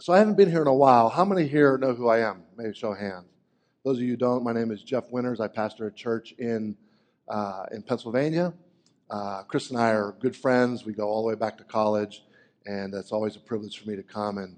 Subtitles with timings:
[0.00, 1.10] So I haven't been here in a while.
[1.10, 2.42] How many here know who I am?
[2.56, 3.26] Maybe show hands.
[3.84, 5.40] Those of you who don't, my name is Jeff Winters.
[5.40, 6.74] I pastor a church in,
[7.28, 8.54] uh, in Pennsylvania.
[9.10, 10.86] Uh, Chris and I are good friends.
[10.86, 12.22] We go all the way back to college,
[12.64, 14.56] and it's always a privilege for me to come and,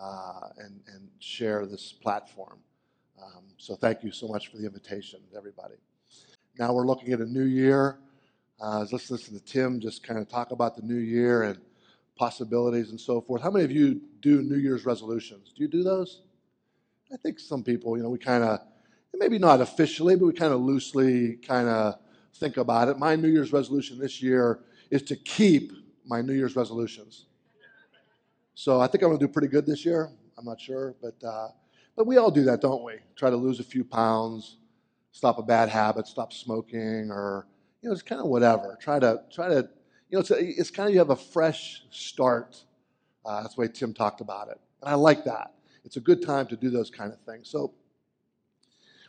[0.00, 2.60] uh, and, and share this platform.
[3.20, 5.74] Um, so thank you so much for the invitation, everybody.
[6.56, 7.98] Now we're looking at a new year.
[8.60, 11.58] Uh, let's listen to Tim just kind of talk about the new year and
[12.16, 13.42] possibilities and so forth.
[13.42, 15.52] How many of you do New Year's resolutions?
[15.56, 16.22] Do you do those?
[17.12, 18.60] I think some people, you know, we kind of,
[19.14, 21.96] maybe not officially, but we kind of loosely kind of
[22.36, 22.98] think about it.
[22.98, 24.60] My New Year's resolution this year
[24.90, 25.72] is to keep
[26.06, 27.26] my New Year's resolutions.
[28.54, 30.10] So I think I'm going to do pretty good this year.
[30.38, 31.48] I'm not sure, but uh,
[31.96, 32.94] but we all do that, don't we?
[33.16, 34.56] Try to lose a few pounds,
[35.12, 37.46] stop a bad habit, stop smoking, or
[37.82, 38.76] you know, it's kind of whatever.
[38.80, 39.68] Try to try to
[40.14, 42.62] you know, it's, a, it's kind of you have a fresh start.
[43.26, 45.54] Uh, that's the way Tim talked about it, and I like that.
[45.84, 47.48] It's a good time to do those kind of things.
[47.48, 47.74] So,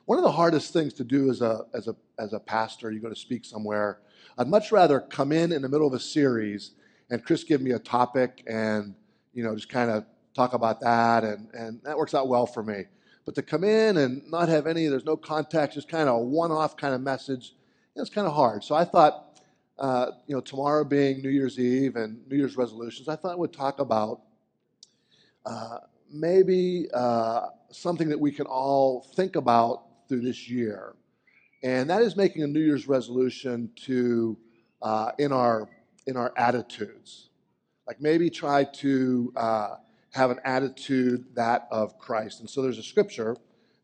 [0.06, 3.00] one of the hardest things to do as a as a as a pastor, you
[3.00, 4.00] go to speak somewhere.
[4.36, 6.72] I'd much rather come in in the middle of a series
[7.12, 8.96] and Chris give me a topic and
[9.36, 12.64] you know just kind of talk about that, and and that works out well for
[12.64, 12.86] me.
[13.26, 16.20] But to come in and not have any, there's no context, just kind of a
[16.20, 17.54] one-off kind of message,
[17.96, 18.64] it's kind of hard.
[18.64, 19.25] So I thought
[19.78, 23.54] uh, you know, tomorrow being New Year's Eve and New Year's resolutions, I thought we'd
[23.54, 24.22] talk about
[25.46, 25.80] uh,
[26.12, 30.96] maybe uh, something that we can all think about through this year,
[31.64, 34.38] and that is making a New Year's resolution to
[34.82, 35.68] uh, in our
[36.08, 37.30] in our attitudes,
[37.88, 39.76] like maybe try to uh,
[40.12, 42.40] have an attitude that of Christ.
[42.40, 43.36] And so there's a scripture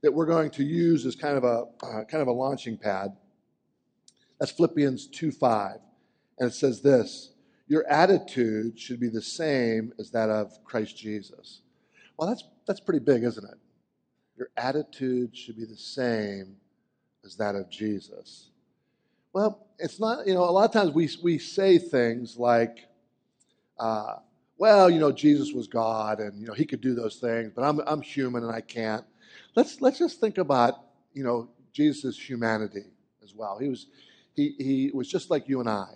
[0.03, 1.65] that we're going to use as kind of a
[2.05, 3.17] kind of a launching pad
[4.41, 5.75] that's Philippians 2 5.
[6.39, 7.33] And it says this
[7.67, 11.61] Your attitude should be the same as that of Christ Jesus.
[12.17, 13.57] Well, that's, that's pretty big, isn't it?
[14.35, 16.55] Your attitude should be the same
[17.23, 18.49] as that of Jesus.
[19.31, 22.87] Well, it's not, you know, a lot of times we, we say things like,
[23.79, 24.15] uh,
[24.57, 27.61] well, you know, Jesus was God and, you know, he could do those things, but
[27.61, 29.05] I'm, I'm human and I can't.
[29.55, 30.79] Let's, let's just think about,
[31.13, 32.85] you know, Jesus' humanity
[33.23, 33.59] as well.
[33.59, 33.85] He was,
[34.41, 35.87] he, he was just like you and I.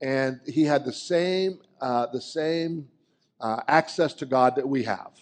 [0.00, 2.88] And he had the same, uh, the same
[3.40, 5.12] uh, access to God that we have,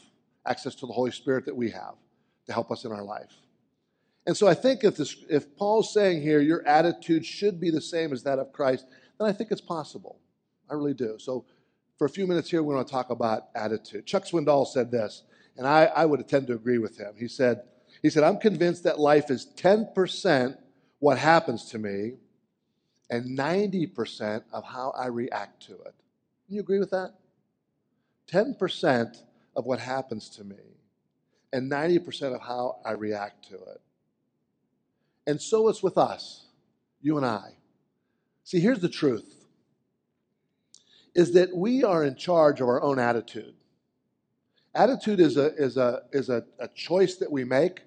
[0.47, 1.95] access to the Holy Spirit that we have
[2.47, 3.33] to help us in our life.
[4.27, 7.81] And so I think if, this, if Paul's saying here, your attitude should be the
[7.81, 8.87] same as that of Christ,
[9.19, 10.19] then I think it's possible.
[10.71, 11.17] I really do.
[11.19, 11.45] So
[11.99, 14.07] for a few minutes here, we're going to talk about attitude.
[14.07, 15.25] Chuck Swindoll said this,
[15.57, 17.15] and I, I would tend to agree with him.
[17.17, 17.63] He said,
[18.03, 20.57] he said, I'm convinced that life is 10%
[21.05, 22.15] what happens to me
[23.11, 25.95] and 90% of how I react to it.
[26.49, 27.13] You agree with that?
[28.33, 29.15] 10%
[29.55, 30.65] of what happens to me
[31.53, 33.83] and 90% of how I react to it.
[35.27, 36.47] And so it's with us,
[37.03, 37.51] you and I.
[38.45, 39.45] See, here's the truth
[41.15, 43.53] is that we are in charge of our own attitude.
[44.75, 47.83] Attitude is a, is a, is a, a choice that we make.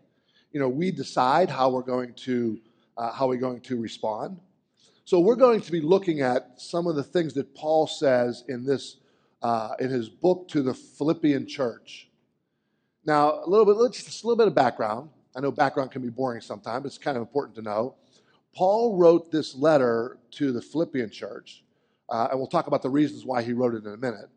[0.51, 2.59] You know, we decide how we're going to
[2.97, 4.40] uh, how we're going to respond.
[5.06, 8.66] So we're going to be looking at some of the things that Paul says in
[8.66, 8.97] this
[9.41, 12.09] uh, in his book to the Philippian church.
[13.06, 15.09] Now, a little bit, just a little bit of background.
[15.35, 16.84] I know background can be boring sometimes.
[16.84, 17.96] But it's kind of important to know.
[18.56, 21.64] Paul wrote this letter to the Philippian church,
[22.09, 24.29] uh, and we'll talk about the reasons why he wrote it in a minute.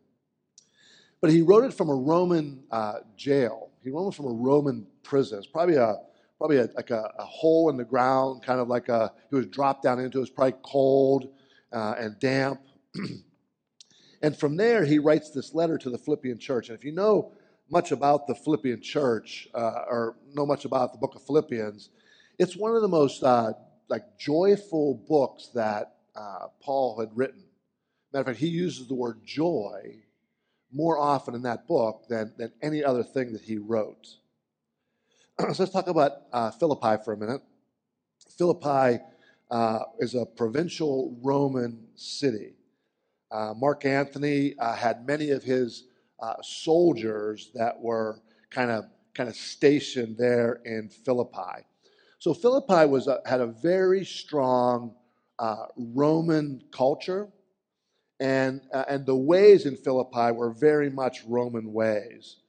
[1.19, 3.71] But he wrote it from a Roman uh, jail.
[3.83, 5.39] He wrote it from a Roman prison.
[5.39, 5.97] It's probably a
[6.41, 9.45] probably a, like a, a, hole in the ground, kind of like a, he was
[9.45, 10.17] dropped down into.
[10.17, 11.31] It was probably cold
[11.71, 12.59] uh, and damp.
[14.23, 16.69] and from there, he writes this letter to the Philippian church.
[16.69, 17.33] And if you know
[17.69, 21.91] much about the Philippian church uh, or know much about the book of Philippians,
[22.39, 23.53] it's one of the most uh,
[23.87, 27.43] like joyful books that uh, Paul had written.
[28.13, 29.97] Matter of fact, he uses the word joy
[30.73, 34.07] more often in that book than, than any other thing that he wrote.
[35.53, 37.41] so let's talk about uh, Philippi for a minute.
[38.37, 39.01] Philippi
[39.49, 42.53] uh, is a provincial Roman city.
[43.31, 45.85] Uh, Mark Antony uh, had many of his
[46.21, 48.19] uh, soldiers that were
[48.49, 51.65] kind of kind of stationed there in Philippi.
[52.19, 54.93] So Philippi was a, had a very strong
[55.39, 57.29] uh, Roman culture,
[58.19, 62.40] and and the ways in Philippi were very much Roman ways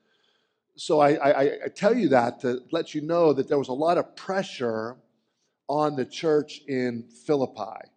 [0.77, 3.75] so I, I, I, tell you that to let you know that there was a
[3.75, 4.97] lot of pressure
[5.69, 7.89] on the church in Philippi.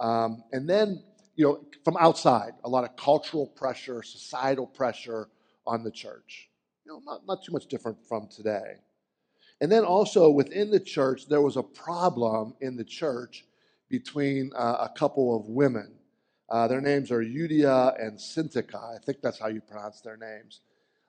[0.00, 1.02] Um, and then,
[1.36, 5.28] you know, from outside, a lot of cultural pressure, societal pressure
[5.66, 6.48] on the church.
[6.84, 8.76] You know, not, not too much different from today.
[9.60, 13.44] And then also within the church, there was a problem in the church
[13.88, 15.94] between uh, a couple of women.
[16.50, 18.74] Uh, their names are Euodia and Syntyche.
[18.74, 20.60] I think that's how you pronounce their names.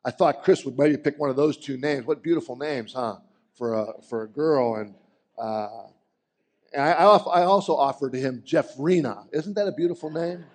[0.06, 2.06] I thought Chris would maybe pick one of those two names.
[2.06, 3.18] What beautiful names, huh?
[3.56, 4.76] For a, for a girl.
[4.76, 4.96] And,
[5.38, 5.88] uh,
[6.74, 9.28] and I, I also offered to him Jeffrina.
[9.32, 10.46] Isn't that a beautiful name?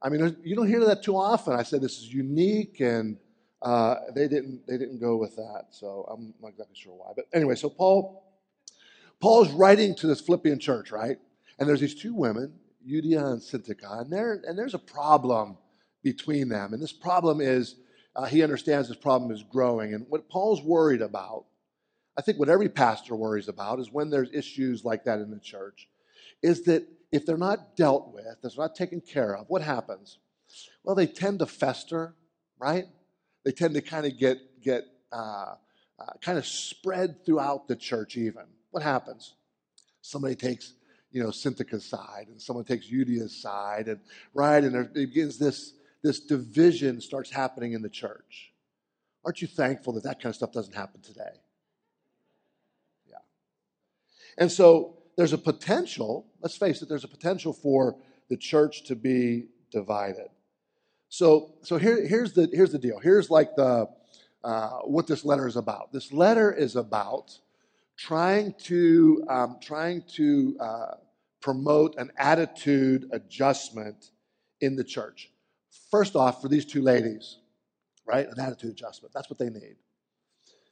[0.00, 1.54] I mean, you don't hear that too often.
[1.54, 3.16] I said this is unique, and
[3.62, 5.66] uh, they didn't they didn't go with that.
[5.70, 7.12] So I'm not exactly sure why.
[7.16, 8.22] But anyway, so Paul
[9.20, 11.18] Paul's writing to this Philippian church, right?
[11.58, 12.52] And there's these two women,
[12.88, 15.58] Euodia and Syntyche, and there and there's a problem
[16.04, 16.72] between them.
[16.72, 17.74] And this problem is
[18.16, 19.94] uh, he understands this problem is growing.
[19.94, 21.44] And what Paul's worried about,
[22.16, 25.38] I think what every pastor worries about, is when there's issues like that in the
[25.38, 25.88] church,
[26.42, 30.18] is that if they're not dealt with, if they're not taken care of, what happens?
[30.82, 32.14] Well, they tend to fester,
[32.58, 32.86] right?
[33.44, 35.54] They tend to kind of get get uh,
[35.98, 38.16] uh, kind of spread throughout the church.
[38.16, 39.34] Even what happens?
[40.02, 40.74] Somebody takes
[41.10, 44.00] you know Syntyche's side, and someone takes Euodia's side, and
[44.34, 45.72] right, and there begins this
[46.08, 48.54] this division starts happening in the church.
[49.26, 51.34] Aren't you thankful that that kind of stuff doesn't happen today?
[53.06, 53.18] Yeah.
[54.38, 57.98] And so there's a potential, let's face it, there's a potential for
[58.30, 60.30] the church to be divided.
[61.10, 62.98] So, so here, here's, the, here's the deal.
[63.00, 63.90] Here's like the,
[64.42, 65.92] uh, what this letter is about.
[65.92, 67.38] This letter is about
[67.98, 70.94] trying to, um, trying to uh,
[71.42, 74.12] promote an attitude adjustment
[74.62, 75.30] in the church.
[75.90, 77.38] First off, for these two ladies,
[78.06, 78.26] right?
[78.26, 79.12] An attitude adjustment.
[79.14, 79.76] That's what they need.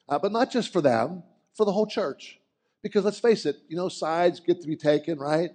[0.08, 1.22] Uh, but not just for them,
[1.54, 2.38] for the whole church.
[2.82, 5.50] Because let's face it, you know, sides get to be taken, right?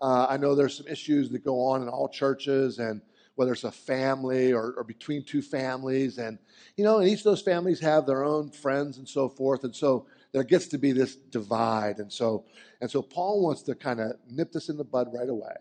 [0.00, 3.00] Uh, I know there's some issues that go on in all churches, and
[3.36, 6.38] whether it's a family or, or between two families, and
[6.76, 9.74] you know, and each of those families have their own friends and so forth, and
[9.74, 12.44] so there gets to be this divide, and so
[12.80, 15.56] and so Paul wants to kind of nip this in the bud right away.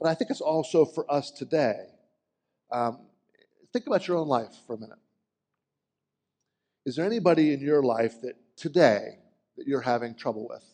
[0.00, 1.84] But I think it's also for us today.
[2.72, 3.00] Um,
[3.72, 4.98] think about your own life for a minute.
[6.86, 9.18] Is there anybody in your life that today
[9.58, 10.64] that you're having trouble with?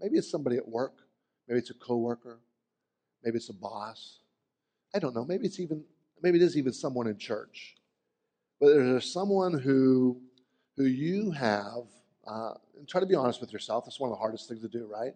[0.00, 0.94] Maybe it's somebody at work.
[1.48, 2.38] Maybe it's a coworker.
[3.24, 4.20] Maybe it's a boss.
[4.94, 5.24] I don't know.
[5.24, 5.82] Maybe it's even
[6.22, 7.74] maybe it is even someone in church.
[8.60, 10.20] But there's someone who
[10.76, 11.84] who you have.
[12.24, 13.86] Uh, and try to be honest with yourself.
[13.86, 15.14] That's one of the hardest things to do, right?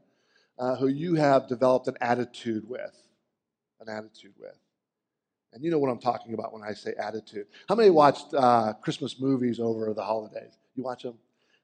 [0.59, 2.97] Uh, who you have developed an attitude with
[3.83, 4.59] an attitude with.
[5.53, 7.47] And you know what I'm talking about when I say attitude.
[7.69, 10.57] How many watched uh, Christmas movies over the holidays?
[10.75, 11.15] You watch them?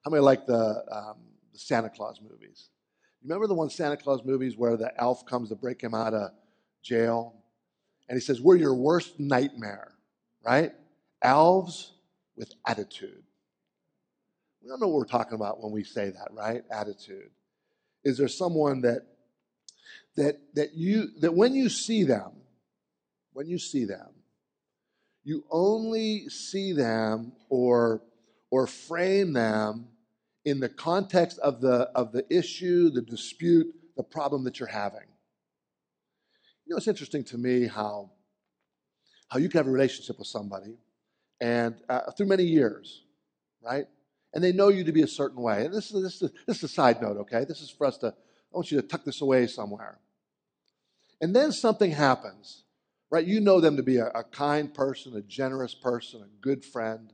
[0.05, 1.17] How many like the, um,
[1.53, 2.69] the Santa Claus movies?
[3.23, 6.31] Remember the one Santa Claus movies where the elf comes to break him out of
[6.83, 7.35] jail?
[8.09, 9.93] And he says, We're your worst nightmare,
[10.45, 10.73] right?
[11.23, 11.93] Elves
[12.37, 13.23] with attitude.
[14.63, 16.63] We don't know what we're talking about when we say that, right?
[16.71, 17.31] Attitude.
[18.05, 19.03] Is there someone that
[20.19, 22.33] that, that, you, that when you see them,
[23.33, 24.09] when you see them,
[25.23, 28.03] you only see them or,
[28.51, 29.87] or frame them
[30.45, 35.07] in the context of the, of the issue, the dispute, the problem that you're having.
[36.67, 38.11] You know, it's interesting to me how,
[39.29, 40.79] how you can have a relationship with somebody
[41.41, 43.05] and uh, through many years,
[43.63, 43.87] right?
[44.35, 45.67] And they know you to be a certain way.
[45.67, 47.45] And this is, this, is, this is a side note, okay?
[47.45, 50.01] This is for us to, I want you to tuck this away somewhere.
[51.21, 52.65] And then something happens,
[53.11, 53.27] right?
[53.27, 57.13] You know them to be a, a kind person, a generous person, a good friend.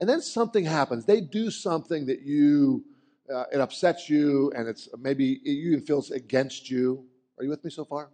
[0.00, 1.04] And then something happens.
[1.04, 2.84] They do something that you,
[3.32, 7.04] uh, it upsets you, and it's maybe you even feels against you.
[7.36, 8.10] Are you with me so far?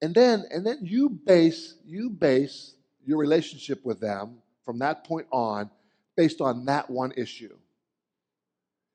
[0.00, 2.74] And then, and then you base, you base
[3.06, 5.70] your relationship with them from that point on
[6.16, 7.56] based on that one issue.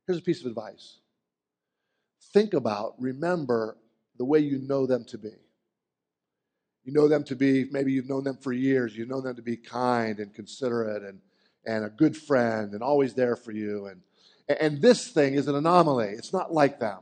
[0.07, 0.99] Here's a piece of advice.
[2.33, 3.77] Think about, remember,
[4.19, 5.31] the way you know them to be.
[6.83, 9.41] You know them to be, maybe you've known them for years, you know them to
[9.41, 11.19] be kind and considerate and,
[11.65, 13.87] and a good friend and always there for you.
[13.87, 14.01] And,
[14.59, 16.99] and this thing is an anomaly, it's not like them.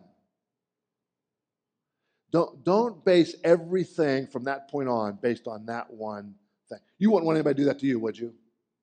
[2.32, 6.36] Don't, don't base everything from that point on based on that one
[6.70, 6.80] thing.
[7.00, 8.34] You wouldn't want anybody to do that to you, would you?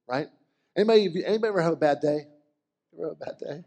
[0.09, 0.27] Right?
[0.77, 2.27] Anybody, anybody ever have a bad day?
[2.95, 3.65] Ever have a bad day?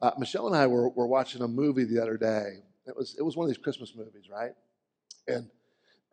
[0.00, 3.22] Uh, Michelle and I were, were watching a movie the other day it was it
[3.22, 4.52] was one of these Christmas movies, right?
[5.28, 5.50] And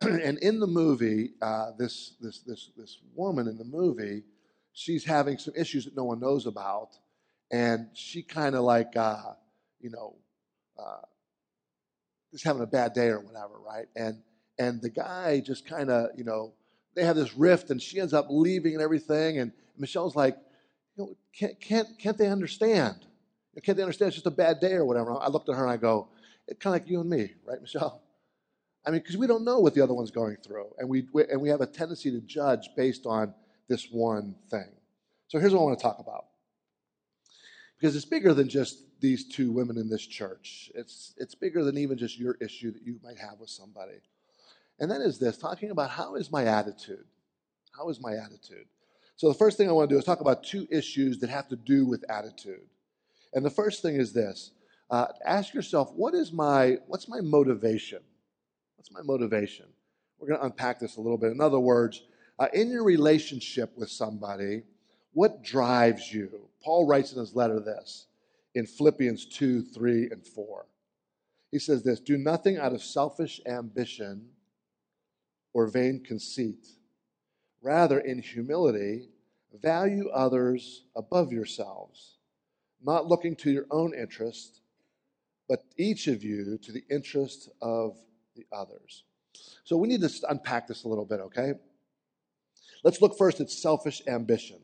[0.00, 4.24] and in the movie, uh, this this this this woman in the movie,
[4.72, 6.90] she's having some issues that no one knows about,
[7.50, 9.34] and she kind of like uh,
[9.80, 10.16] you know,
[10.78, 11.02] uh,
[12.32, 13.86] just having a bad day or whatever, right?
[13.96, 14.22] And
[14.58, 16.52] and the guy just kind of, you know,
[16.94, 19.38] they have this rift, and she ends up leaving and everything.
[19.38, 20.36] And Michelle's like,
[20.96, 23.06] you know, can't, can't, can't they understand?
[23.62, 25.20] Can't they understand it's just a bad day or whatever?
[25.20, 26.08] I looked at her and I go,
[26.48, 28.02] kind of like you and me, right, Michelle?
[28.86, 31.40] I mean, because we don't know what the other one's going through, and we, and
[31.40, 33.34] we have a tendency to judge based on
[33.66, 34.68] this one thing.
[35.28, 36.26] So here's what I want to talk about,
[37.78, 40.70] because it's bigger than just these two women in this church.
[40.74, 44.00] It's it's bigger than even just your issue that you might have with somebody,
[44.78, 47.06] and that is this: talking about how is my attitude?
[47.76, 48.66] How is my attitude?
[49.16, 51.48] So the first thing I want to do is talk about two issues that have
[51.48, 52.68] to do with attitude,
[53.32, 54.50] and the first thing is this:
[54.90, 58.00] uh, ask yourself, what is my what's my motivation?
[58.76, 59.66] What's my motivation?
[60.18, 61.32] We're going to unpack this a little bit.
[61.32, 62.02] In other words,
[62.38, 64.62] uh, in your relationship with somebody,
[65.12, 66.48] what drives you?
[66.62, 68.06] Paul writes in his letter this
[68.54, 70.66] in Philippians 2, 3, and 4.
[71.50, 74.28] He says this Do nothing out of selfish ambition
[75.52, 76.66] or vain conceit.
[77.62, 79.08] Rather, in humility,
[79.62, 82.18] value others above yourselves,
[82.82, 84.60] not looking to your own interest,
[85.48, 87.96] but each of you to the interest of
[88.36, 89.04] the others.
[89.64, 91.52] So we need to unpack this a little bit, okay?
[92.82, 94.58] Let's look first at selfish ambition.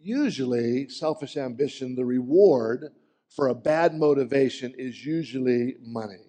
[0.00, 2.92] Usually, selfish ambition, the reward
[3.34, 6.26] for a bad motivation is usually money.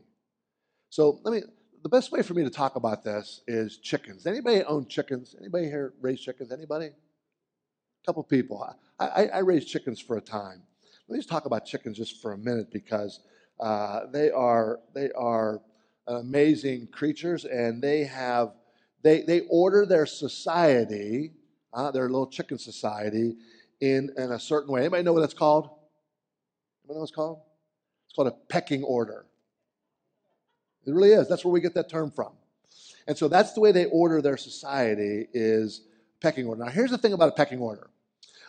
[0.89, 1.43] So let me
[1.83, 4.25] the best way for me to talk about this is chickens.
[4.25, 5.35] Anybody own chickens?
[5.39, 6.51] Anybody here raise chickens?
[6.51, 6.87] Anybody?
[6.87, 8.67] A couple people.
[8.99, 10.63] I, I, I raised chickens for a time.
[11.07, 13.19] Let me just talk about chickens just for a minute because
[13.59, 15.61] uh, they are they are
[16.07, 18.53] amazing creatures, and they have
[19.01, 21.31] they they order their society,
[21.73, 23.35] uh, their little chicken society,
[23.79, 24.81] in in a certain way.
[24.81, 25.69] Anybody know what that's called?
[26.83, 27.39] Anybody know what it's called?
[28.05, 29.25] It's called a pecking order.
[30.85, 31.27] It really is.
[31.27, 32.33] That's where we get that term from.
[33.07, 35.81] And so that's the way they order their society is
[36.21, 36.63] pecking order.
[36.63, 37.89] Now here's the thing about a pecking order.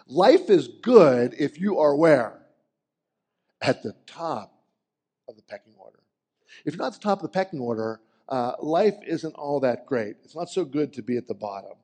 [0.07, 2.41] Life is good if you are where?
[3.61, 4.56] At the top
[5.29, 6.01] of the pecking order.
[6.65, 9.87] If you're not at the top of the pecking order, uh, life isn't all that
[9.87, 10.17] great.
[10.25, 11.75] It's not so good to be at the bottom.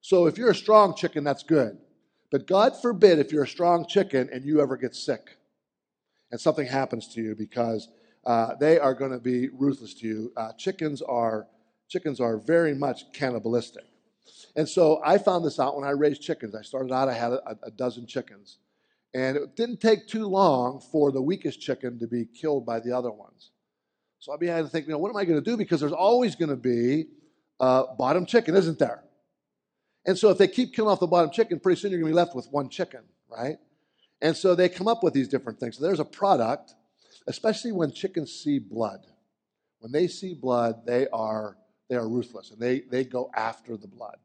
[0.00, 1.78] So if you're a strong chicken, that's good.
[2.30, 5.38] But God forbid if you're a strong chicken and you ever get sick
[6.30, 7.88] and something happens to you because
[8.24, 10.32] uh, they are going to be ruthless to you.
[10.36, 11.46] Uh, chickens are
[11.88, 13.84] chickens are very much cannibalistic.
[14.56, 16.56] And so I found this out when I raised chickens.
[16.56, 18.58] I started out, I had a, a dozen chickens.
[19.16, 22.94] And it didn't take too long for the weakest chicken to be killed by the
[22.94, 23.50] other ones.
[24.18, 25.56] So I began to think, you know, what am I going to do?
[25.56, 27.06] Because there's always going to be
[27.58, 29.02] a bottom chicken, isn't there?
[30.04, 32.14] And so if they keep killing off the bottom chicken, pretty soon you're going to
[32.14, 33.56] be left with one chicken, right?
[34.20, 35.78] And so they come up with these different things.
[35.78, 36.74] So there's a product,
[37.26, 39.00] especially when chickens see blood.
[39.78, 41.56] When they see blood, they are
[41.88, 44.18] they are ruthless and they, they go after the blood.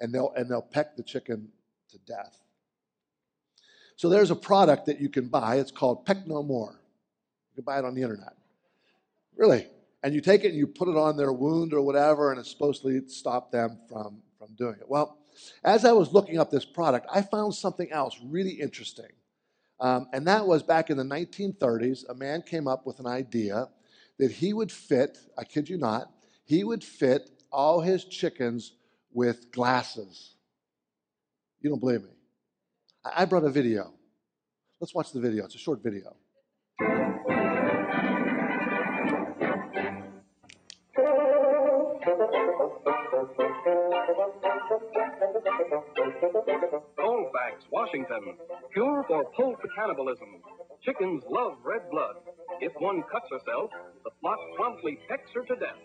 [0.00, 1.50] And they'll and they'll peck the chicken
[1.90, 2.40] to death.
[3.96, 5.56] So there's a product that you can buy.
[5.56, 6.80] It's called Peck No More.
[7.50, 8.34] You can buy it on the internet.
[9.34, 9.66] Really.
[10.02, 12.50] And you take it and you put it on their wound or whatever, and it's
[12.50, 14.88] supposed to stop them from, from doing it.
[14.88, 15.18] Well,
[15.64, 19.10] as I was looking up this product, I found something else really interesting.
[19.80, 23.68] Um, and that was back in the 1930s, a man came up with an idea
[24.18, 26.10] that he would fit, I kid you not,
[26.44, 28.72] he would fit all his chickens
[29.12, 30.34] with glasses.
[31.60, 32.15] You don't believe me?
[33.14, 33.92] I brought a video.
[34.80, 35.44] Let's watch the video.
[35.44, 36.16] It's a short video.
[46.96, 48.36] Colfax, Washington.
[48.72, 50.42] Cure for poultry cannibalism.
[50.82, 52.16] Chickens love red blood.
[52.60, 53.70] If one cuts herself,
[54.04, 55.76] the flock promptly pecks her to death.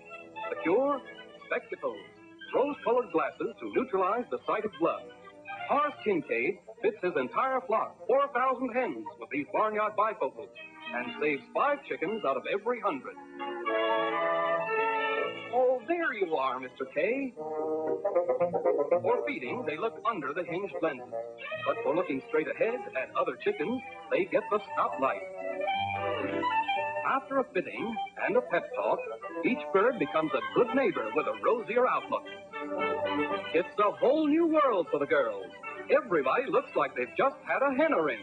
[0.50, 1.01] The cure?
[1.48, 1.98] Spectacles.
[2.56, 5.04] Rose colored glasses to neutralize the sight of blood.
[5.70, 10.50] Horace Kincaid fits his entire flock, 4,000 hens, with these barnyard bifocals,
[10.94, 13.16] and saves five chickens out of every hundred.
[15.54, 16.88] Oh, there you are, Mr.
[16.94, 17.34] K.
[19.02, 21.14] For feeding, they look under the hinged lenses.
[21.66, 25.22] But for looking straight ahead at other chickens, they get the stoplight.
[27.06, 27.96] After a fitting
[28.26, 29.00] and a pep talk,
[29.46, 32.24] each bird becomes a good neighbor with a rosier outlook.
[33.54, 35.52] It's a whole new world for the girls.
[35.91, 38.19] Everybody looks like they've just had a henna ring.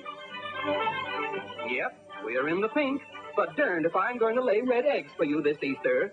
[1.70, 3.02] Yep, we're in the pink,
[3.36, 6.12] but darned if I'm going to lay red eggs for you this Easter.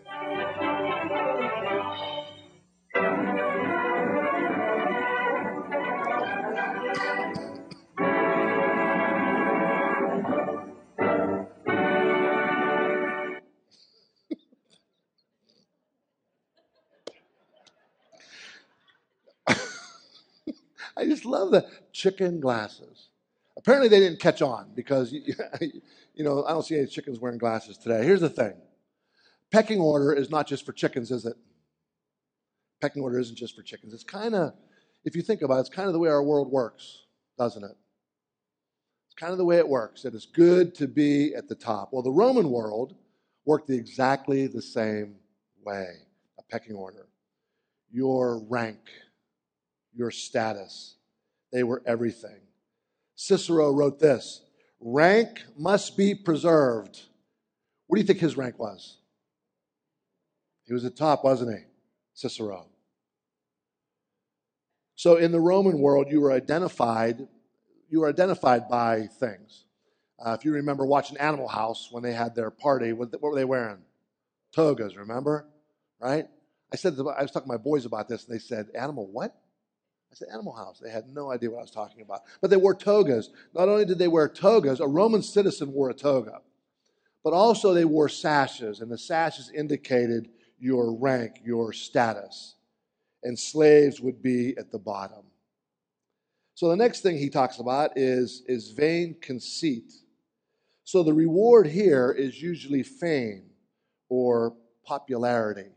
[21.05, 23.09] I just love the chicken glasses.
[23.57, 25.23] Apparently, they didn't catch on because, you,
[26.17, 28.03] know, I don't see any chickens wearing glasses today.
[28.03, 28.53] Here's the thing
[29.51, 31.35] pecking order is not just for chickens, is it?
[32.81, 33.93] Pecking order isn't just for chickens.
[33.93, 34.53] It's kind of,
[35.05, 37.03] if you think about it, it's kind of the way our world works,
[37.37, 37.77] doesn't it?
[39.05, 40.03] It's kind of the way it works.
[40.03, 41.89] It is good to be at the top.
[41.93, 42.95] Well, the Roman world
[43.45, 45.15] worked the exactly the same
[45.63, 45.85] way
[46.37, 47.07] a pecking order.
[47.91, 48.79] Your rank,
[49.95, 50.95] your status,
[51.51, 52.41] they were everything.
[53.15, 54.41] Cicero wrote this
[54.79, 57.01] rank must be preserved.
[57.87, 58.97] What do you think his rank was?
[60.65, 61.63] He was at top, wasn't he?
[62.13, 62.67] Cicero.
[64.95, 67.27] So in the Roman world, you were identified,
[67.89, 69.65] you were identified by things.
[70.23, 73.35] Uh, if you remember watching Animal House when they had their party, what, what were
[73.35, 73.79] they wearing?
[74.53, 75.47] Togas, remember?
[75.99, 76.27] Right?
[76.71, 79.35] I said I was talking to my boys about this, and they said, "Animal what?"
[80.15, 80.79] I said, Animal House.
[80.79, 82.21] They had no idea what I was talking about.
[82.39, 83.31] But they wore togas.
[83.53, 86.39] Not only did they wear togas, a Roman citizen wore a toga,
[87.21, 92.55] but also they wore sashes, and the sashes indicated your rank, your status.
[93.23, 95.23] And slaves would be at the bottom.
[96.53, 99.91] So the next thing he talks about is, is vain conceit.
[100.85, 103.49] So the reward here is usually fame
[104.07, 104.55] or
[104.85, 105.71] popularity.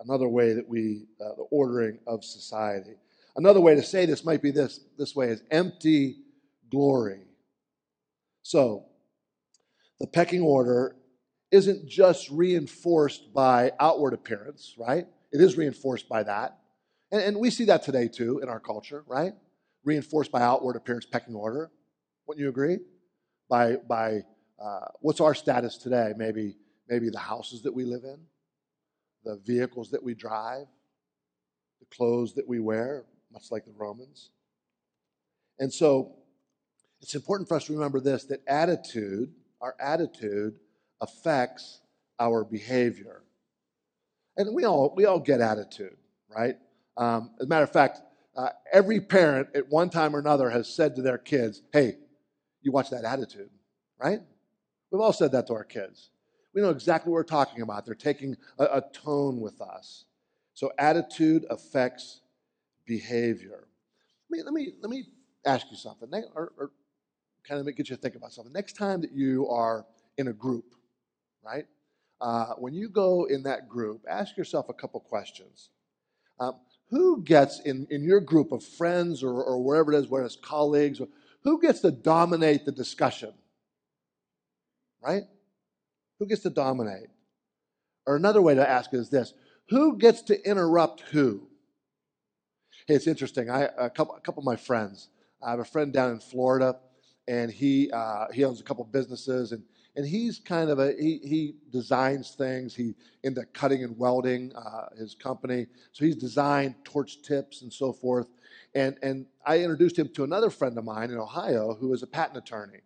[0.00, 2.96] Another way that we, uh, the ordering of society.
[3.36, 6.18] Another way to say this might be this this way is empty
[6.70, 7.22] glory.
[8.42, 8.86] So,
[9.98, 10.96] the pecking order
[11.50, 15.06] isn't just reinforced by outward appearance, right?
[15.32, 16.58] It is reinforced by that.
[17.10, 19.32] And, and we see that today too in our culture, right?
[19.84, 21.70] Reinforced by outward appearance, pecking order.
[22.26, 22.78] Wouldn't you agree?
[23.48, 24.22] By, by
[24.62, 26.12] uh, what's our status today?
[26.16, 26.56] Maybe,
[26.88, 28.18] maybe the houses that we live in,
[29.24, 30.66] the vehicles that we drive,
[31.80, 34.30] the clothes that we wear, much like the Romans.
[35.58, 36.12] And so
[37.02, 40.54] it's important for us to remember this that attitude, our attitude,
[41.00, 41.80] affects
[42.18, 43.22] our behavior.
[44.36, 45.96] And we all, we all get attitude,
[46.34, 46.56] right?
[46.96, 48.00] Um, as a matter of fact,
[48.36, 51.98] uh, every parent at one time or another has said to their kids, hey,
[52.62, 53.50] you watch that attitude,
[54.00, 54.20] right?
[54.90, 56.10] We've all said that to our kids.
[56.54, 57.84] We know exactly what we're talking about.
[57.84, 60.04] They're taking a, a tone with us.
[60.54, 62.20] So attitude affects
[62.86, 63.68] behavior.
[64.30, 65.04] Let me, let me, let me
[65.44, 66.70] ask you something, or, or
[67.46, 68.52] kind of get you to think about something.
[68.52, 70.74] Next time that you are in a group,
[71.44, 71.66] right?
[72.20, 75.70] Uh, when you go in that group, ask yourself a couple questions.
[76.40, 76.54] Um,
[76.90, 80.36] who gets in, in your group of friends or, or wherever it is, whether it's
[80.36, 81.00] colleagues,
[81.42, 83.32] who gets to dominate the discussion?
[85.02, 85.24] Right?
[86.18, 87.08] Who gets to dominate?
[88.06, 89.34] Or another way to ask is this
[89.68, 91.48] who gets to interrupt who?
[92.86, 93.48] Hey, it's interesting.
[93.48, 95.08] I a couple, a couple of my friends.
[95.42, 96.76] I have a friend down in Florida,
[97.26, 99.62] and he uh, he owns a couple businesses, and
[99.96, 102.74] and he's kind of a he he designs things.
[102.74, 107.90] He into cutting and welding uh, his company, so he's designed torch tips and so
[107.90, 108.28] forth.
[108.74, 112.06] And and I introduced him to another friend of mine in Ohio who is a
[112.06, 112.80] patent attorney,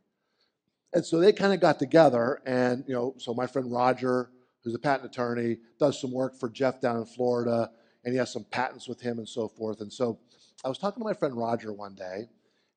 [0.93, 4.31] and so they kind of got together, and you know, so my friend Roger,
[4.63, 7.73] who's a patent attorney, does some work for Jeff down in Florida
[8.05, 9.81] and he has some patents with him and so forth.
[9.81, 10.19] And so
[10.65, 12.29] I was talking to my friend Roger one day,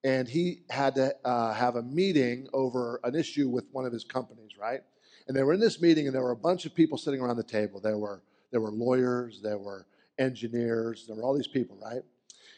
[0.04, 4.04] and he had to uh, have a meeting over an issue with one of his
[4.04, 4.82] companies, right?
[5.28, 7.38] And they were in this meeting, and there were a bunch of people sitting around
[7.38, 7.80] the table.
[7.80, 9.86] There were there were lawyers, there were
[10.18, 12.02] engineers, there were all these people, right?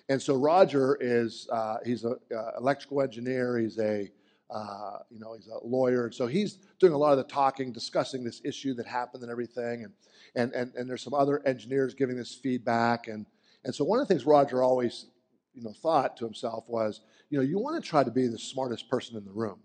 [0.10, 3.60] And so Roger is uh, he's an uh, electrical engineer.
[3.60, 4.10] He's a
[4.54, 7.74] uh, you know he's a lawyer, and so he's doing a lot of the talking,
[7.74, 9.84] discussing this issue that happened and everything.
[9.84, 9.94] And
[10.36, 13.08] and, and, and there's some other engineers giving this feedback.
[13.08, 13.26] And,
[13.64, 15.08] and so one of the things Roger always
[15.54, 18.40] you know, thought to himself was, you know, you want to try to be the
[18.40, 19.60] smartest person in the room,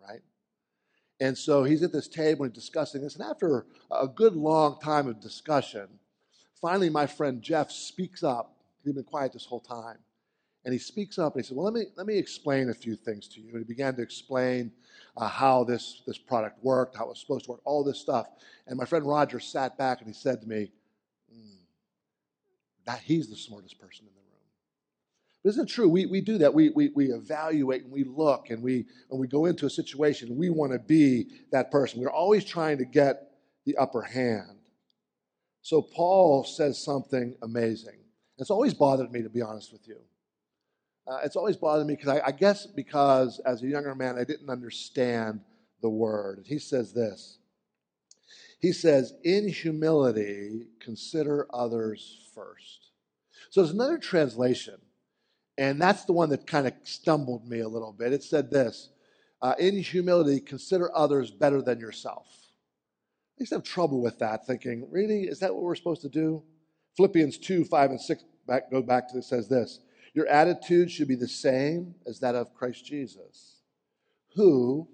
[0.00, 0.22] right?
[1.20, 3.16] And so he's at this table and discussing this.
[3.16, 5.88] And after a good long time of discussion,
[6.60, 8.56] finally my friend Jeff speaks up.
[8.84, 9.98] He'd been quiet this whole time.
[10.64, 12.96] And he speaks up and he said, Well, let me, let me explain a few
[12.96, 13.50] things to you.
[13.50, 14.72] And he began to explain
[15.16, 18.26] uh, how this, this product worked, how it was supposed to work, all this stuff.
[18.66, 20.72] And my friend Roger sat back and he said to me,
[21.32, 21.56] mm,
[22.86, 24.24] that he's the smartest person in the room.
[25.42, 25.88] But isn't it true?
[25.88, 26.54] We, we do that.
[26.54, 30.36] We, we, we evaluate and we look and we, when we go into a situation,
[30.36, 32.00] we want to be that person.
[32.00, 33.30] We're always trying to get
[33.66, 34.58] the upper hand.
[35.60, 37.98] So Paul says something amazing.
[38.38, 39.96] It's always bothered me, to be honest with you.
[41.06, 44.24] Uh, it's always bothered me because I, I, guess because as a younger man, I
[44.24, 45.40] didn't understand
[45.82, 46.44] the word.
[46.46, 47.38] He says this
[48.58, 52.90] He says, In humility, consider others first.
[53.50, 54.76] So there's another translation.
[55.56, 58.12] And that's the one that kind of stumbled me a little bit.
[58.12, 58.88] It said this
[59.42, 62.26] uh, In humility, consider others better than yourself.
[63.38, 66.08] I used to have trouble with that, thinking, really, is that what we're supposed to
[66.08, 66.42] do?
[66.96, 69.80] Philippians 2 5 and 6 back, go back to it says this
[70.14, 73.56] Your attitude should be the same as that of Christ Jesus,
[74.34, 74.88] who,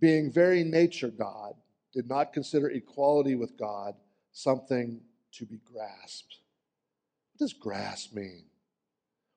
[0.00, 1.52] being very nature God,
[1.92, 3.94] did not consider equality with God
[4.32, 5.00] something
[5.32, 6.38] to be grasped.
[7.32, 8.44] What does grasp mean?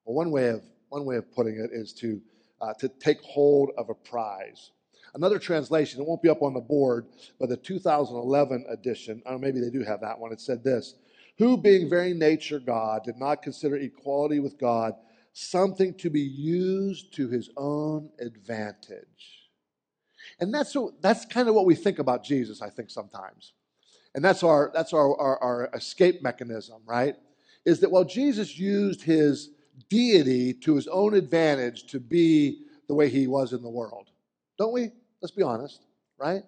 [0.06, 2.22] Well, one way of, one way of putting it is to,
[2.62, 4.72] uh, to take hold of a prize.
[5.14, 7.08] Another translation, it won't be up on the board,
[7.40, 10.96] but the 2011 edition, don't know, maybe they do have that one, it said this
[11.38, 14.94] Who, being very nature God, did not consider equality with God
[15.40, 19.50] something to be used to his own advantage.
[20.40, 23.54] And that's, what, that's kind of what we think about Jesus, I think, sometimes.
[24.16, 27.16] And that's our, that's our, our, our escape mechanism, right?
[27.66, 29.52] Is that, while Jesus used his
[29.90, 34.10] deity to his own advantage to be the way he was in the world.
[34.58, 34.92] Don't we?
[35.22, 35.86] Let's be honest,
[36.18, 36.42] right?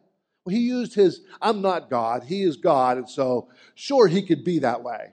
[0.45, 4.43] Well, he used his, I'm not God, he is God, and so sure, he could
[4.43, 5.11] be that way.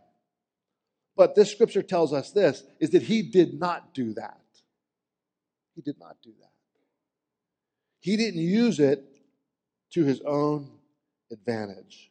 [1.17, 4.41] But this scripture tells us this is that he did not do that.
[5.75, 6.51] He did not do that.
[8.01, 9.05] He didn't use it
[9.93, 10.71] to his own
[11.33, 12.11] advantage.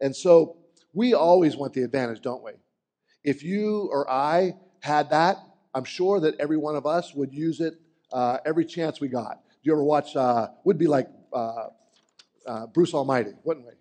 [0.00, 0.56] And so
[0.94, 2.52] we always want the advantage, don't we?
[3.22, 5.36] If you or I had that,
[5.74, 7.74] I'm sure that every one of us would use it
[8.12, 9.40] uh, every chance we got.
[9.44, 11.66] Do you ever watch, uh, would be like uh,
[12.46, 13.72] uh, Bruce Almighty, wouldn't we?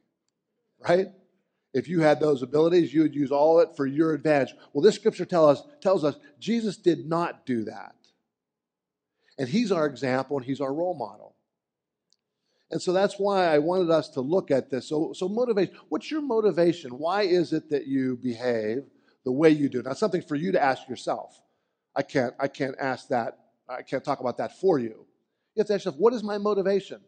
[0.88, 1.08] Right?
[1.74, 4.56] If you had those abilities, you would use all of it for your advantage.
[4.74, 7.96] Well, this scripture tell us, tells us Jesus did not do that.
[9.38, 11.36] And he's our example and he's our role model.
[12.72, 14.90] And so that's why I wanted us to look at this.
[14.90, 15.76] So, so motivation.
[15.90, 16.92] What's your motivation?
[16.92, 18.84] Why is it that you behave
[19.24, 19.82] the way you do?
[19.82, 21.40] Now, something for you to ask yourself.
[21.96, 23.38] I can't, I can't ask that.
[23.68, 25.06] I can't talk about that for you.
[25.56, 27.02] You have to ask yourself, what is my motivation?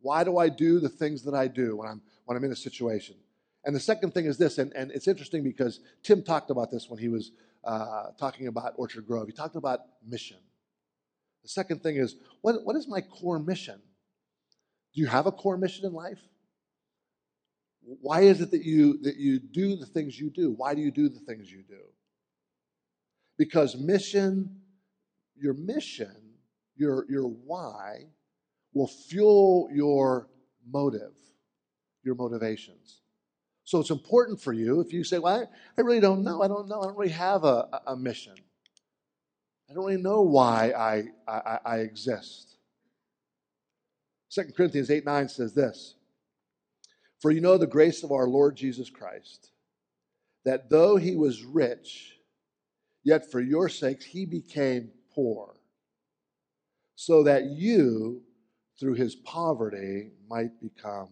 [0.00, 2.56] Why do I do the things that I do when I'm, when I'm in a
[2.56, 3.16] situation?
[3.66, 6.88] And the second thing is this, and, and it's interesting because Tim talked about this
[6.88, 7.32] when he was
[7.64, 9.26] uh, talking about Orchard Grove.
[9.26, 10.36] He talked about mission.
[11.42, 13.82] The second thing is, what, what is my core mission?
[14.94, 16.20] Do you have a core mission in life?
[17.82, 20.52] Why is it that you, that you do the things you do?
[20.52, 21.82] Why do you do the things you do?
[23.36, 24.60] Because mission,
[25.34, 26.14] your mission,
[26.76, 28.04] your, your why,
[28.72, 30.28] will fuel your
[30.70, 31.14] motive,
[32.04, 33.00] your motivations.
[33.66, 35.44] So it's important for you if you say, Well, I,
[35.76, 36.40] I really don't know.
[36.40, 36.80] I don't know.
[36.80, 38.34] I don't really have a, a mission.
[39.68, 42.56] I don't really know why I, I, I exist.
[44.30, 45.96] 2 Corinthians 8 9 says this
[47.20, 49.50] For you know the grace of our Lord Jesus Christ,
[50.44, 52.14] that though he was rich,
[53.02, 55.56] yet for your sakes he became poor,
[56.94, 58.22] so that you,
[58.78, 61.08] through his poverty, might become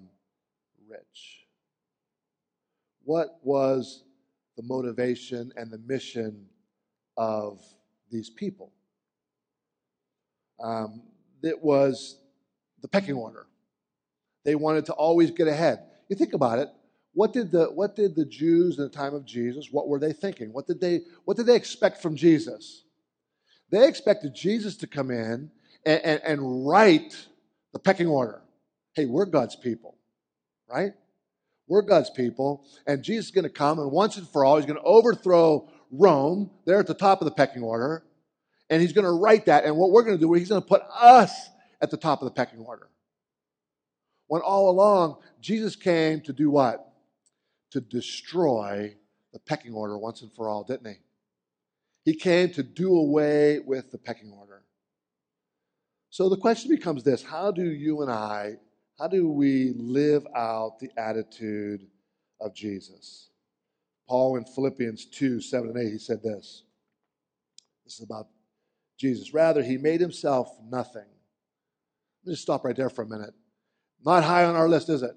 [0.89, 1.44] rich.
[3.05, 4.05] What was
[4.57, 6.47] the motivation and the mission
[7.17, 7.61] of
[8.11, 8.73] these people?
[10.63, 11.03] Um,
[11.43, 12.19] it was
[12.81, 13.47] the pecking order.
[14.45, 15.81] They wanted to always get ahead.
[16.09, 16.69] You think about it.
[17.13, 19.69] What did the what did the Jews in the time of Jesus?
[19.71, 20.53] What were they thinking?
[20.53, 22.85] What did they what did they expect from Jesus?
[23.71, 25.51] They expected Jesus to come in
[25.87, 27.17] and, and, and right
[27.73, 28.43] the pecking order.
[28.95, 29.97] Hey, we're God's people,
[30.69, 30.93] right?
[31.67, 34.67] We're God's people, and Jesus is going to come, and once and for all, he's
[34.67, 36.51] going to overthrow Rome.
[36.67, 38.05] They're at the top of the pecking order,
[38.69, 39.65] and he's going to right that.
[39.65, 41.33] And what we're going to do, he's going to put us
[41.81, 42.89] at the top of the pecking order.
[44.27, 46.87] When all along, Jesus came to do what?
[47.73, 48.95] To destroy
[49.33, 50.99] the pecking order once and for all, didn't he?
[52.05, 54.63] He came to do away with the pecking order.
[56.11, 58.57] So the question becomes this how do you and I,
[58.99, 61.87] how do we live out the attitude
[62.41, 63.31] of Jesus?
[64.09, 66.65] Paul in Philippians 2 7 and 8, he said this.
[67.85, 68.29] This is about
[68.99, 69.35] Jesus.
[69.35, 71.05] Rather, he made himself nothing
[72.25, 73.35] let me just stop right there for a minute.
[74.03, 75.15] Not high on our list, is it?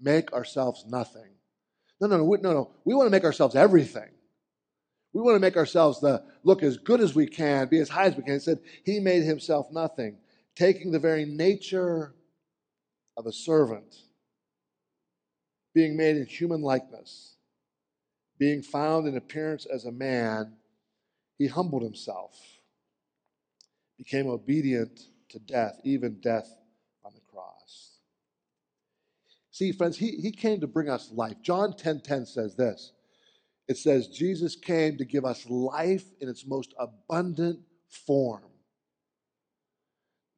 [0.00, 1.34] Make ourselves nothing.
[2.00, 2.70] No, no, no, we, no, no.
[2.84, 4.08] We want to make ourselves everything.
[5.12, 8.04] We want to make ourselves the look as good as we can, be as high
[8.04, 8.34] as we can.
[8.34, 10.18] He said he made himself nothing,
[10.54, 12.14] taking the very nature
[13.20, 13.96] of a servant,
[15.74, 17.36] being made in human likeness,
[18.38, 20.54] being found in appearance as a man,
[21.36, 22.34] he humbled himself,
[23.98, 26.50] became obedient to death, even death
[27.04, 27.98] on the cross.
[29.50, 31.36] See, friends, he, he came to bring us life.
[31.42, 32.92] John 10:10 10, 10 says this.
[33.68, 37.60] it says Jesus came to give us life in its most abundant
[38.06, 38.49] form.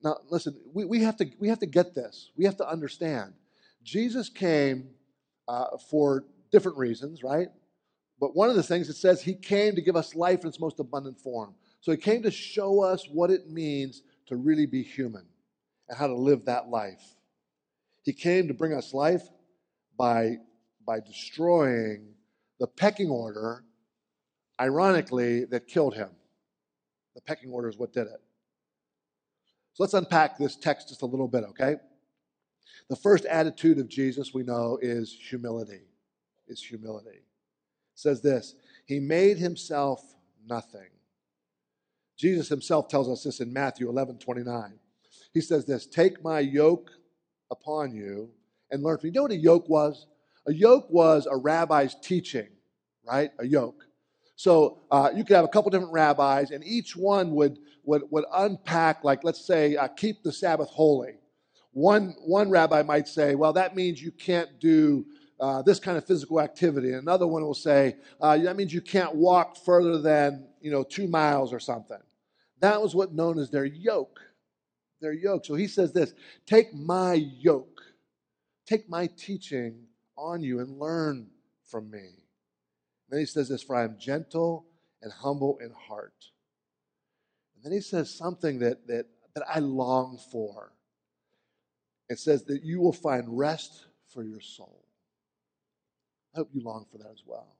[0.03, 2.31] Now, listen, we, we, have, to, we have to get this.
[2.37, 3.35] We have to understand.
[3.85, 4.91] Jesus came
[5.49, 7.49] uh, for different reasons, right?
[8.21, 10.61] But one of the things it says he came to give us life in its
[10.61, 11.55] most abundant form.
[11.81, 15.27] So he came to show us what it means to really be human
[15.88, 17.03] and how to live that life.
[18.03, 19.23] He came to bring us life
[19.97, 20.37] by,
[20.87, 22.15] by destroying
[22.59, 23.65] the pecking order,
[24.61, 26.11] ironically, that killed him.
[27.15, 28.21] The pecking order is what did it.
[29.74, 31.76] So let's unpack this text just a little bit, okay?
[32.90, 35.82] The first attitude of Jesus we know is humility.
[36.48, 37.08] Is humility.
[37.11, 37.24] It
[37.94, 38.54] says this,
[38.87, 40.02] he made himself
[40.46, 40.88] nothing.
[42.18, 44.74] Jesus himself tells us this in Matthew 11, 29.
[45.32, 46.90] He says this, take my yoke
[47.50, 48.30] upon you
[48.70, 49.11] and learn from me.
[49.11, 50.06] You know what a yoke was?
[50.46, 52.48] A yoke was a rabbi's teaching,
[53.06, 53.30] right?
[53.38, 53.85] A yoke.
[54.37, 58.25] So uh, you could have a couple different rabbis, and each one would, would, would
[58.33, 61.14] unpack, like, let's say, uh, keep the Sabbath holy.
[61.73, 65.07] One, one rabbi might say, well, that means you can't do
[65.40, 66.92] uh, this kind of physical activity.
[66.92, 71.09] Another one will say, uh, that means you can't walk further than, you know, two
[71.09, 71.99] miles or something.
[72.61, 74.21] That was what known as their yoke.
[75.01, 75.45] Their yoke.
[75.45, 76.14] So he says this
[76.47, 77.81] take my yoke,
[78.66, 81.27] take my teaching on you and learn
[81.64, 82.11] from me.
[83.09, 84.66] Then he says this, for I am gentle
[85.03, 86.32] and humble in heart.
[87.62, 90.72] And then he says something that, that, that I long for.
[92.09, 94.85] It says that you will find rest for your soul.
[96.35, 97.55] I hope you long for that as well.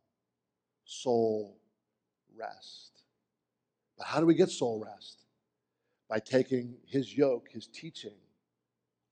[0.85, 1.57] Soul
[2.37, 3.05] rest.
[3.97, 5.25] But how do we get soul rest?
[6.09, 8.17] By taking his yoke, his teaching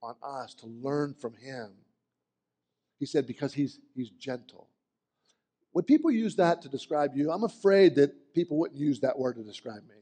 [0.02, 1.70] on us to learn from him.
[2.98, 4.66] He said, because he's, he's gentle.
[5.72, 7.30] Would people use that to describe you?
[7.30, 9.94] I'm afraid that people wouldn't use that word to describe me.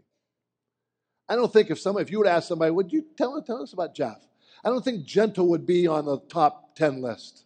[1.28, 3.72] I don't think if somebody, if you would ask somebody, would you tell, tell us
[3.72, 4.18] about Jeff?
[4.64, 7.44] I don't think gentle would be on the top 10 list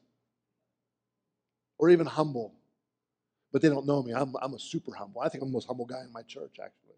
[1.78, 2.54] or even humble.
[3.52, 4.12] But they don't know me.
[4.12, 5.20] I'm, I'm a super humble.
[5.20, 6.94] I think I'm the most humble guy in my church, actually.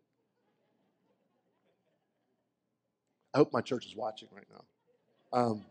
[3.33, 4.65] I hope my church is watching right now.
[5.33, 5.65] Um,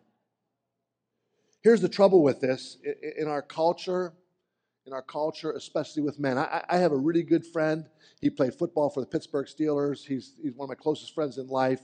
[1.61, 2.77] here's the trouble with this
[3.17, 4.11] in our culture,
[4.85, 6.37] in our culture, especially with men.
[6.37, 7.85] I, I, have a really good friend.
[8.21, 10.05] He played football for the Pittsburgh Steelers.
[10.05, 11.81] He's, he's one of my closest friends in life.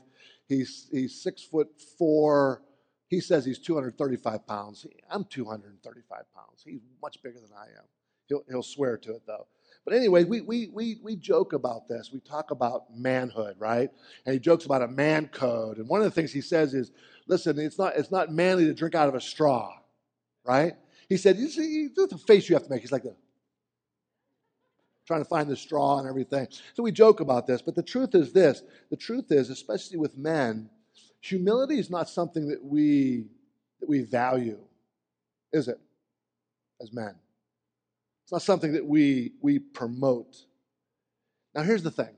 [0.47, 2.63] He's, he's six foot four.
[3.07, 4.85] He says he's 235 pounds.
[5.09, 6.63] I'm 235 pounds.
[6.65, 7.85] He's much bigger than I am.
[8.27, 9.47] He'll, he'll swear to it, though.
[9.85, 12.11] But anyway, we, we, we, we joke about this.
[12.13, 13.89] We talk about manhood, right?
[14.25, 15.77] And he jokes about a man code.
[15.77, 16.91] And one of the things he says is,
[17.27, 19.73] listen, it's not, it's not manly to drink out of a straw,
[20.45, 20.73] right?
[21.09, 22.81] He said, you see, the face you have to make.
[22.81, 23.03] He's like,
[25.07, 26.47] trying to find the straw and everything.
[26.75, 30.15] So we joke about this, but the truth is this the truth is, especially with
[30.15, 30.69] men,
[31.19, 33.25] humility is not something that we,
[33.79, 34.59] that we value,
[35.51, 35.79] is it,
[36.79, 37.15] as men?
[38.23, 40.45] It's not something that we, we promote.
[41.55, 42.15] Now, here's the thing.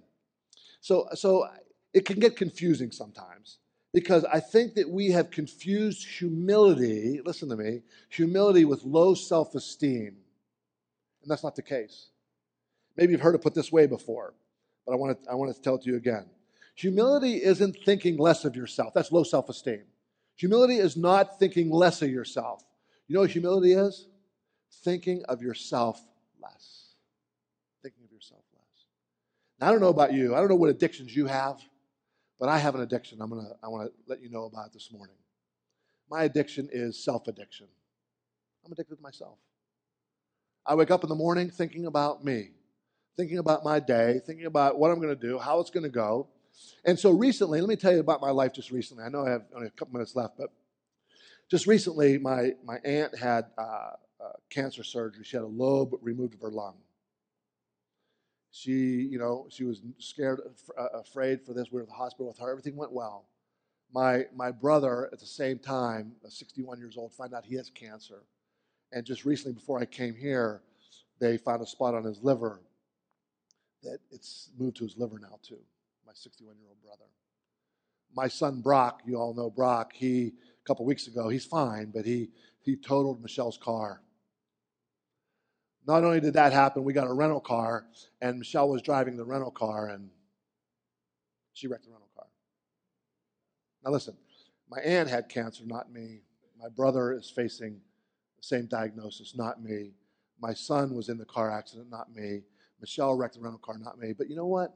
[0.81, 1.47] So, so
[1.93, 3.59] it can get confusing sometimes
[3.93, 9.53] because I think that we have confused humility, listen to me, humility with low self
[9.55, 10.17] esteem.
[11.21, 12.09] And that's not the case.
[12.97, 14.33] Maybe you've heard it put this way before,
[14.85, 16.25] but I want to, I want to tell it to you again.
[16.75, 18.93] Humility isn't thinking less of yourself.
[18.93, 19.83] That's low self esteem.
[20.37, 22.63] Humility is not thinking less of yourself.
[23.07, 24.07] You know what humility is?
[24.83, 26.01] Thinking of yourself
[26.41, 26.93] less.
[27.83, 28.85] Thinking of yourself less.
[29.59, 30.33] Now, I don't know about you.
[30.33, 31.59] I don't know what addictions you have,
[32.41, 33.21] but I have an addiction.
[33.21, 35.15] I'm gonna, I want to let you know about this morning.
[36.09, 37.67] My addiction is self addiction.
[38.65, 39.37] I'm addicted to myself.
[40.65, 42.49] I wake up in the morning thinking about me
[43.17, 45.89] thinking about my day, thinking about what I'm going to do, how it's going to
[45.89, 46.27] go.
[46.85, 49.03] And so recently, let me tell you about my life just recently.
[49.03, 50.49] I know I have only a couple minutes left, but
[51.49, 55.23] just recently, my, my aunt had uh, uh, cancer surgery.
[55.23, 56.75] She had a lobe removed of her lung.
[58.51, 60.41] She, you know, she was scared,
[60.77, 61.71] uh, afraid for this.
[61.71, 62.51] We were at the hospital with her.
[62.51, 63.25] Everything went well.
[63.93, 68.23] My, my brother, at the same time, 61 years old, found out he has cancer.
[68.91, 70.61] And just recently, before I came here,
[71.19, 72.61] they found a spot on his liver
[73.83, 75.59] that it's moved to his liver now, too.
[76.05, 77.09] My 61 year old brother.
[78.13, 80.33] My son Brock, you all know Brock, he,
[80.63, 82.29] a couple weeks ago, he's fine, but he,
[82.61, 84.01] he totaled Michelle's car.
[85.87, 87.85] Not only did that happen, we got a rental car,
[88.21, 90.09] and Michelle was driving the rental car, and
[91.53, 92.27] she wrecked the rental car.
[93.83, 94.15] Now, listen,
[94.69, 96.21] my aunt had cancer, not me.
[96.59, 97.81] My brother is facing
[98.37, 99.93] the same diagnosis, not me.
[100.39, 102.41] my son was in the car accident, not me.
[102.79, 104.13] Michelle wrecked the rental car, not me.
[104.13, 104.75] But you know what?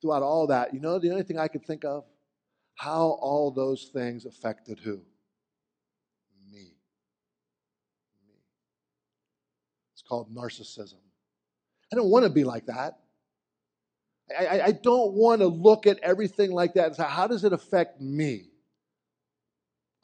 [0.00, 2.04] Throughout all that, you know the only thing I could think of?
[2.74, 5.00] How all those things affected who?
[6.50, 6.74] Me.
[8.26, 8.34] Me.
[9.92, 11.00] It's called narcissism.
[11.90, 12.98] I don't want to be like that.
[14.38, 17.54] I, I, don't want to look at everything like that and say, how does it
[17.54, 18.50] affect me?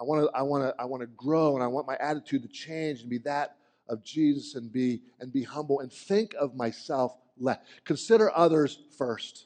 [0.01, 2.43] I want to, I want to, I want to grow and I want my attitude
[2.43, 6.55] to change and be that of Jesus and be and be humble and think of
[6.57, 7.59] myself less.
[7.85, 9.45] Consider others first.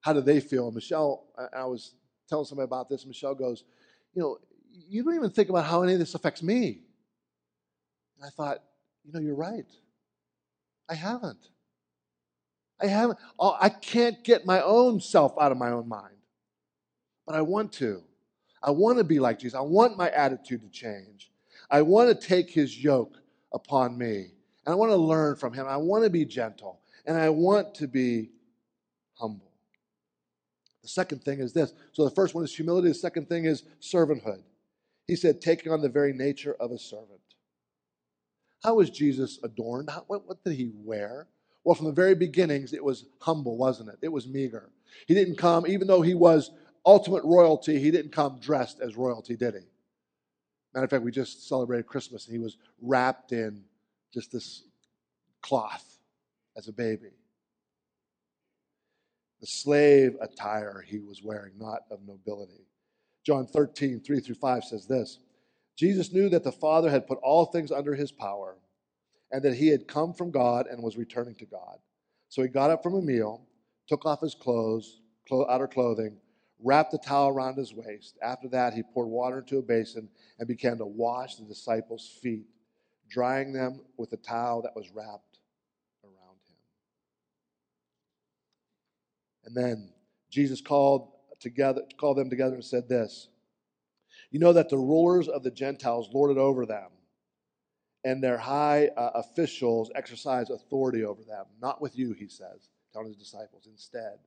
[0.00, 0.70] How do they feel?
[0.70, 1.92] Michelle, I, I was
[2.30, 3.04] telling somebody about this.
[3.04, 3.64] Michelle goes,
[4.14, 4.38] you know,
[4.70, 6.80] you don't even think about how any of this affects me.
[8.16, 8.62] And I thought,
[9.06, 9.66] you know, you're right.
[10.88, 11.48] I haven't.
[12.80, 13.18] I haven't.
[13.38, 16.16] Oh, I can't get my own self out of my own mind,
[17.26, 18.02] but I want to.
[18.62, 19.56] I want to be like Jesus.
[19.56, 21.30] I want my attitude to change.
[21.70, 23.16] I want to take his yoke
[23.52, 24.32] upon me.
[24.64, 25.66] And I want to learn from him.
[25.66, 26.80] I want to be gentle.
[27.06, 28.30] And I want to be
[29.14, 29.52] humble.
[30.82, 31.72] The second thing is this.
[31.92, 32.88] So the first one is humility.
[32.88, 34.42] The second thing is servanthood.
[35.06, 37.20] He said, taking on the very nature of a servant.
[38.66, 39.88] How was Jesus adorned?
[39.88, 41.28] How, what, what did he wear?
[41.62, 43.98] Well, from the very beginnings, it was humble, wasn't it?
[44.02, 44.70] It was meager.
[45.06, 46.50] He didn't come, even though he was
[46.84, 49.60] ultimate royalty, he didn't come dressed as royalty, did he?
[50.74, 53.62] Matter of fact, we just celebrated Christmas and he was wrapped in
[54.12, 54.64] just this
[55.42, 55.98] cloth
[56.56, 57.12] as a baby.
[59.40, 62.66] The slave attire he was wearing, not of nobility.
[63.24, 65.20] John 13, 3 through 5 says this
[65.76, 68.56] Jesus knew that the Father had put all things under his power
[69.30, 71.78] and that he had come from God and was returning to God.
[72.28, 73.46] So he got up from a meal,
[73.86, 76.16] took off his clothes, outer clothing,
[76.62, 78.16] wrapped a towel around his waist.
[78.22, 80.08] After that, he poured water into a basin
[80.38, 82.46] and began to wash the disciples' feet,
[83.10, 85.38] drying them with the towel that was wrapped
[86.04, 86.56] around him.
[89.44, 89.92] And then
[90.30, 93.28] Jesus called together called them together and said this.
[94.30, 96.88] You know that the rulers of the Gentiles lord it over them,
[98.04, 101.46] and their high uh, officials exercise authority over them.
[101.60, 103.66] Not with you, he says, telling his disciples.
[103.66, 104.18] Instead,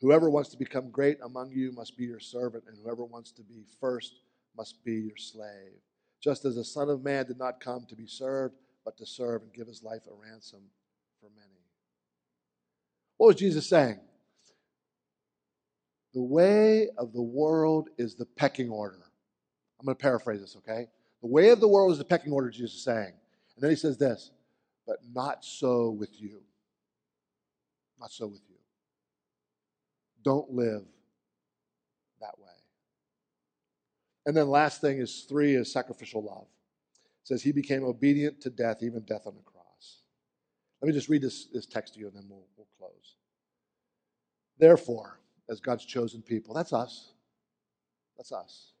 [0.00, 3.42] Whoever wants to become great among you must be your servant, and whoever wants to
[3.42, 4.20] be first
[4.56, 5.72] must be your slave.
[6.20, 9.42] Just as the Son of Man did not come to be served, but to serve
[9.42, 10.60] and give his life a ransom
[11.20, 11.60] for many.
[13.16, 13.98] What was Jesus saying?
[16.14, 19.02] The way of the world is the pecking order.
[19.78, 20.88] I'm going to paraphrase this, okay?
[21.20, 23.12] The way of the world is the pecking order, Jesus is saying.
[23.54, 24.30] And then he says this,
[24.86, 26.40] but not so with you.
[28.00, 28.58] Not so with you
[30.28, 30.82] don't live
[32.20, 32.52] that way.
[34.26, 36.46] And then last thing is three is sacrificial love.
[37.22, 40.02] It says he became obedient to death, even death on the cross.
[40.82, 43.16] Let me just read this, this text to you and then we'll, we'll close.
[44.58, 47.12] Therefore, as God's chosen people, that's us.
[48.18, 48.72] That's us.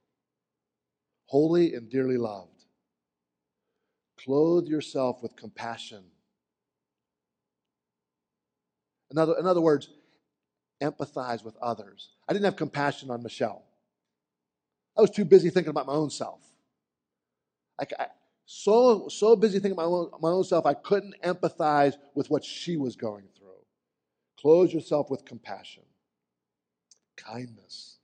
[1.28, 2.64] Holy and dearly loved.
[4.24, 6.02] Clothe yourself with compassion.
[9.10, 9.90] In other, in other words,
[10.82, 12.10] empathize with others.
[12.28, 13.62] I didn't have compassion on Michelle.
[14.96, 16.40] I was too busy thinking about my own self.
[17.78, 18.06] I, I,
[18.46, 22.42] so, so busy thinking about my own, my own self, I couldn't empathize with what
[22.42, 23.48] she was going through.
[24.40, 25.82] Clothe yourself with compassion,
[27.16, 27.98] kindness.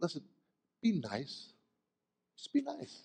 [0.00, 0.22] Listen,
[0.92, 1.52] be nice.
[2.36, 3.02] Just be nice.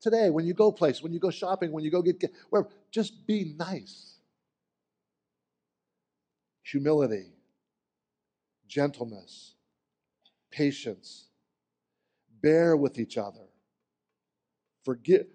[0.00, 2.68] Today, when you go place, when you go shopping, when you go get, get wherever,
[2.90, 4.16] just be nice
[6.64, 7.26] humility,
[8.66, 9.54] gentleness,
[10.50, 11.26] patience,
[12.42, 13.46] bear with each other,
[14.84, 15.26] forgive,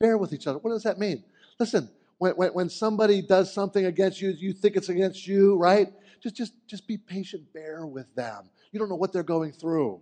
[0.00, 0.58] bear with each other.
[0.58, 1.22] What does that mean?
[1.60, 5.88] Listen, when, when, when somebody does something against you, you think it's against you, right?
[6.20, 8.50] Just, just, just be patient, bear with them.
[8.72, 10.00] You don't know what they're going through.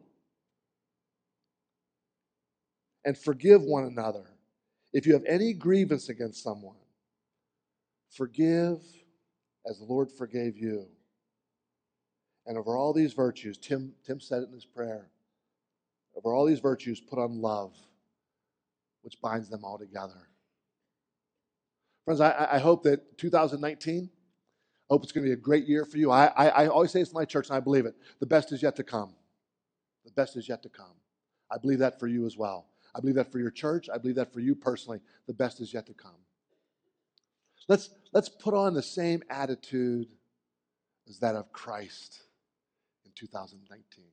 [3.07, 4.25] And forgive one another.
[4.93, 6.77] If you have any grievance against someone,
[8.11, 8.83] forgive
[9.69, 10.89] as the Lord forgave you.
[12.47, 15.09] And over all these virtues, Tim, Tim said it in his prayer,
[16.17, 17.77] over all these virtues, put on love,
[19.03, 20.29] which binds them all together.
[22.05, 25.85] Friends, I, I hope that 2019, I hope it's going to be a great year
[25.85, 26.11] for you.
[26.11, 27.95] I, I, I always say this to my church, and I believe it.
[28.19, 29.15] The best is yet to come.
[30.05, 30.95] The best is yet to come.
[31.53, 32.67] I believe that for you as well.
[32.97, 33.89] I believe that for your church.
[33.93, 35.01] I believe that for you personally.
[35.27, 36.17] The best is yet to come.
[37.69, 40.09] Let's, let's put on the same attitude
[41.09, 42.23] as that of Christ
[43.05, 44.05] in 2019.